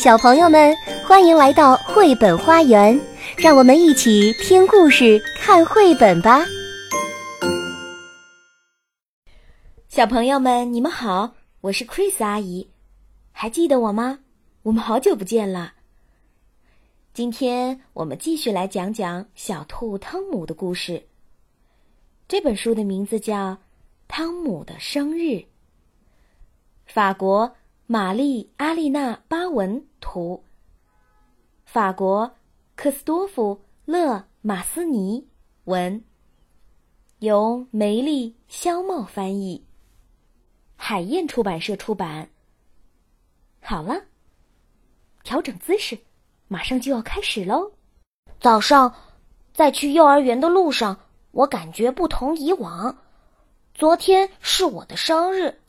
[0.00, 0.74] 小朋友们，
[1.06, 2.98] 欢迎来到绘本花园，
[3.36, 6.40] 让我们一起听故事、看绘本吧。
[9.90, 12.70] 小朋友们，你们好，我是 Chris 阿姨，
[13.30, 14.20] 还记得我吗？
[14.62, 15.74] 我们好久不见了。
[17.12, 21.02] 今天我们继续来讲讲小兔汤姆的故事。
[22.26, 23.50] 这本书的名字叫
[24.08, 25.20] 《汤姆的生日》。
[26.86, 27.54] 法国。
[27.92, 30.44] 玛丽·阿丽娜·巴文图，
[31.64, 32.36] 法国，
[32.76, 35.26] 克斯多夫·勒·马斯尼
[35.64, 36.04] 文，
[37.18, 39.66] 由梅丽·肖茂翻译，
[40.76, 42.30] 海燕出版社出版。
[43.60, 44.00] 好了，
[45.24, 45.98] 调整姿势，
[46.46, 47.72] 马上就要开始喽。
[48.38, 48.94] 早上，
[49.52, 50.96] 在去幼儿园的路上，
[51.32, 52.96] 我感觉不同以往。
[53.74, 55.60] 昨天是我的生日，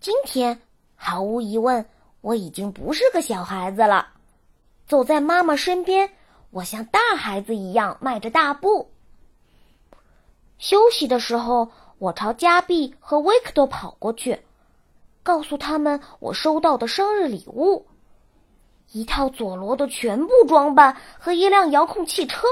[0.00, 0.58] 今天。
[1.00, 1.86] 毫无疑问，
[2.20, 4.08] 我已经不是个小孩子了。
[4.86, 6.10] 走在妈妈身边，
[6.50, 8.90] 我像大孩子一样迈着大步。
[10.58, 14.42] 休息的时候，我朝加碧和维克多跑过去，
[15.22, 17.86] 告诉他们我收到的生日礼物：
[18.90, 22.46] 一套佐罗的全部装扮和一辆遥控汽车。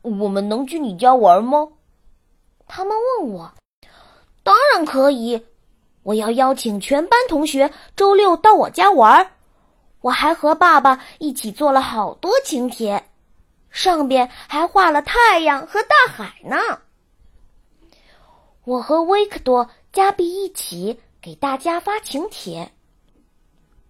[0.00, 1.68] 我们能去你家玩吗？
[2.66, 3.52] 他们问我。
[4.42, 5.44] 当然可以。
[6.06, 9.32] 我要邀请全班同学周六到我家玩儿。
[10.00, 13.08] 我还和爸爸一起做了好多请帖，
[13.70, 16.56] 上边还画了太阳和大海呢。
[18.62, 22.70] 我和维克多、加比一起给大家发请帖。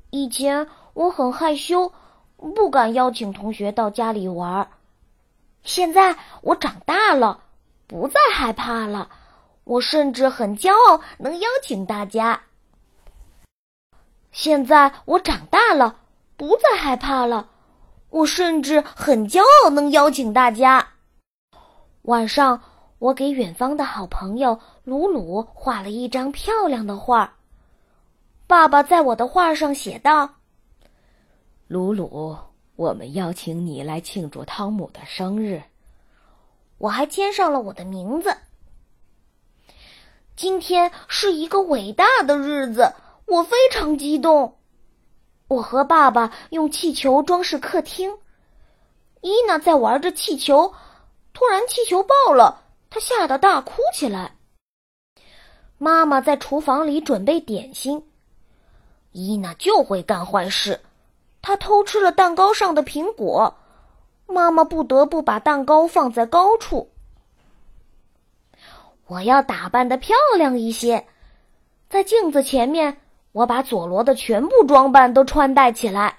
[0.09, 1.93] 以前我很害羞，
[2.39, 4.69] 不敢邀请同学到家里玩儿。
[5.65, 7.41] 现在我长大了，
[7.87, 9.11] 不再害怕了。
[9.67, 12.41] 我甚至很骄傲，能邀请大家。
[14.31, 15.97] 现在我长大了，
[16.37, 17.49] 不再害怕了。
[18.11, 20.87] 我甚至很骄傲，能邀请大家。
[22.03, 22.63] 晚上，
[23.01, 27.35] 我给远方的好朋友鲁鲁画了一张漂亮的画。
[28.47, 30.37] 爸爸在我的画上写道
[31.67, 32.37] ：“鲁鲁，
[32.77, 35.61] 我们邀请你来庆祝汤姆的生日。”
[36.79, 38.37] 我还签上了我的名字。
[40.37, 42.93] 今天是一个伟大的日子，
[43.25, 44.59] 我非常激动。
[45.49, 48.19] 我和爸爸用气球装饰客厅，
[49.23, 50.75] 伊娜在玩着气球，
[51.33, 54.37] 突然气球爆了，她吓得大哭起来。
[55.79, 58.07] 妈妈在厨房里准备点心，
[59.13, 60.83] 伊娜就会干坏事，
[61.41, 63.55] 她偷吃了蛋糕上的苹果，
[64.27, 66.91] 妈妈不得不把蛋糕放在高处。
[69.07, 71.07] 我要打扮的漂亮一些，
[71.89, 72.97] 在镜子前面，
[73.31, 76.19] 我把佐罗的全部装扮都穿戴起来，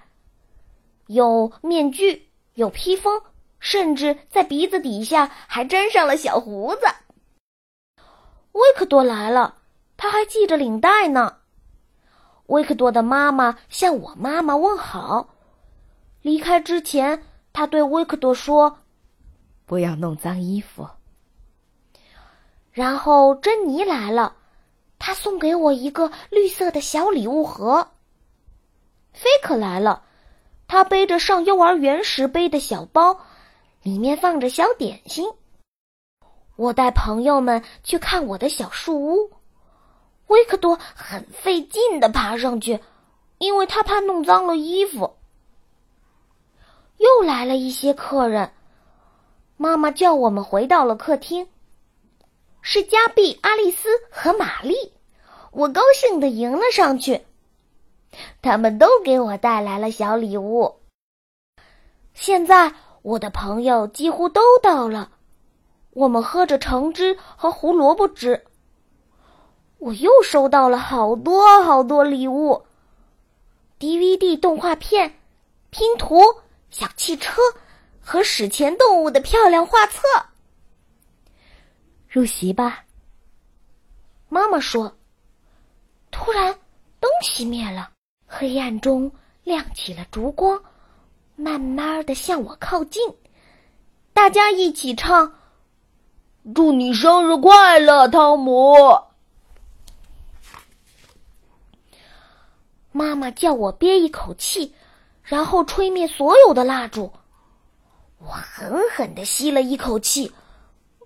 [1.07, 3.21] 有面具，有披风，
[3.59, 6.81] 甚至在鼻子底下还粘上了小胡子。
[8.53, 9.55] 维克多来了，
[9.97, 11.37] 他还系着领带呢。
[12.45, 15.27] 维克多的妈妈向我妈妈问好，
[16.21, 17.21] 离开之前，
[17.51, 18.79] 他对维克多说
[19.67, 20.87] ：“不要弄脏衣服。”
[22.77, 24.35] 然后珍妮来了，
[24.99, 27.87] 她送给我一个绿色的小礼物盒。
[29.13, 30.03] 菲可来了，
[30.67, 33.19] 他背着上幼儿园时背的小包，
[33.81, 35.27] 里面放着小点心。
[36.55, 39.31] 我带朋友们去看我的小树屋，
[40.27, 42.79] 维克多很费劲的爬上去，
[43.39, 45.15] 因为他怕弄脏了衣服。
[46.97, 48.51] 又来了一些客人，
[49.55, 51.47] 妈妈叫我们回到了客厅。
[52.69, 54.91] 是加碧、阿丽丝和玛丽，
[55.53, 57.21] 我高兴的迎了上去。
[58.41, 60.75] 他们都给我带来了小礼物。
[62.13, 62.73] 现在
[63.03, 65.11] 我的朋友几乎都到了，
[65.91, 68.43] 我们喝着橙汁和胡萝卜汁。
[69.77, 72.63] 我又收到了好多好多礼物
[73.79, 75.17] ：DVD 动画片、
[75.69, 76.19] 拼图、
[76.69, 77.41] 小汽车
[78.01, 80.01] 和史前动物的漂亮画册。
[82.17, 82.83] 入席吧。
[84.27, 84.91] 妈妈说。
[86.09, 86.51] 突然，
[86.99, 87.91] 灯熄灭了，
[88.25, 89.11] 黑暗中
[89.43, 90.59] 亮起了烛光，
[91.35, 93.03] 慢慢的向我靠近。
[94.13, 95.31] 大家一起唱
[96.55, 98.73] ：“祝你生日快乐，汤姆！”
[102.91, 104.73] 妈妈叫我憋一口气，
[105.21, 107.13] 然后吹灭所有的蜡烛。
[108.17, 110.33] 我狠狠的吸了一口气，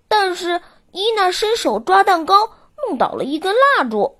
[0.08, 0.58] 但是。
[0.92, 2.50] 伊娜伸手抓蛋糕，
[2.86, 4.18] 弄倒了一根蜡烛。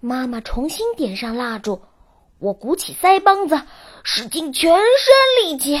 [0.00, 1.82] 妈妈重新点上蜡烛，
[2.38, 3.60] 我鼓起腮帮子，
[4.04, 5.80] 使尽全身力气。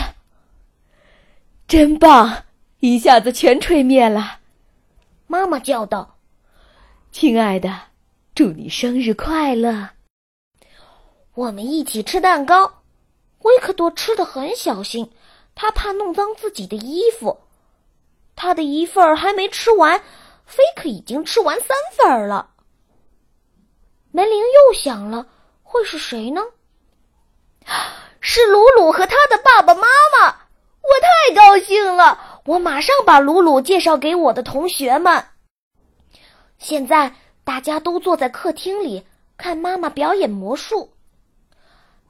[1.68, 2.44] 真棒！
[2.80, 4.40] 一下子全吹灭了。
[5.28, 6.16] 妈妈叫道
[7.12, 7.82] ：“亲爱的，
[8.34, 9.90] 祝你生日快乐！”
[11.34, 12.82] 我们一起吃蛋糕。
[13.42, 15.12] 维克多吃的很小心，
[15.54, 17.38] 他怕弄脏自己的衣服。
[18.34, 20.02] 他的一份儿还没吃完，
[20.46, 22.50] 菲克已经吃完三份儿了。
[24.10, 25.26] 门铃又响了，
[25.62, 26.42] 会是谁呢？
[28.20, 30.28] 是鲁鲁和他的爸爸妈妈！
[30.82, 35.24] 我太高兴了，我马上把鲁鲁介绍给我的同学们。
[36.58, 37.14] 现在
[37.44, 39.04] 大家都坐在客厅里
[39.36, 40.92] 看妈妈表演魔术。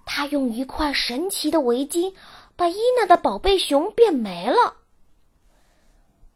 [0.04, 2.14] 她用一块神奇的围巾
[2.56, 4.76] 把伊娜的宝贝熊变没了。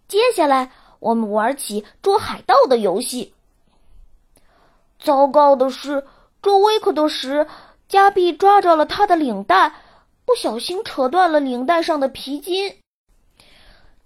[0.08, 0.70] 接下来，
[1.00, 3.34] 我们玩起捉海盗的游戏。
[4.98, 6.06] 糟糕的是，
[6.40, 7.46] 捉威克多时，
[7.88, 9.74] 加比抓着了他的领带，
[10.24, 12.76] 不小心扯断了领带上的皮筋。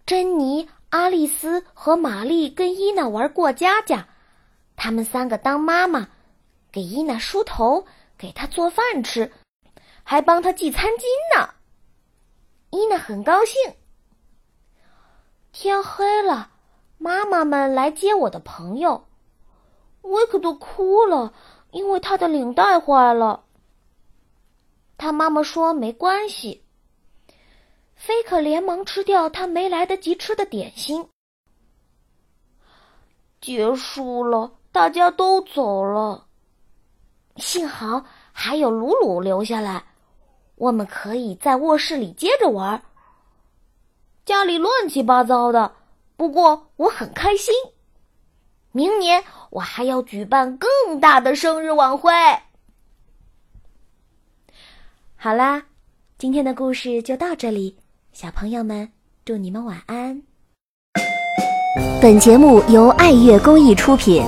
[0.07, 4.09] 珍妮、阿丽丝和玛丽跟伊娜玩过家家，
[4.77, 6.09] 他们三个当妈妈，
[6.73, 7.87] 给伊娜梳头，
[8.17, 9.31] 给她做饭吃，
[10.03, 11.51] 还帮她系餐巾呢。
[12.71, 13.57] 伊娜很高兴。
[15.53, 16.51] 天黑了，
[16.97, 19.07] 妈妈们来接我的朋友。
[20.03, 21.35] 维克多哭了，
[21.73, 23.45] 因为他的领带坏了。
[24.97, 26.63] 他妈妈说没关系。
[27.97, 31.09] 菲克连忙吃掉他没来得及吃的点心。
[33.41, 36.27] 结束了，大家都走了。
[37.37, 39.85] 幸好还有鲁鲁留下来，
[40.55, 42.83] 我们可以在卧室里接着玩。
[44.31, 45.73] 家里乱七八糟的，
[46.17, 47.53] 不过我很开心。
[48.71, 52.13] 明年我还要举办更大的生日晚会。
[55.17, 55.65] 好啦，
[56.17, 57.77] 今天的故事就到这里，
[58.13, 58.93] 小朋友们，
[59.25, 60.23] 祝你们晚安。
[62.01, 64.23] 本节目由爱乐公益出品。